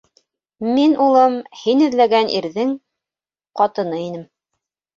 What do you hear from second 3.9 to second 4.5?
инем...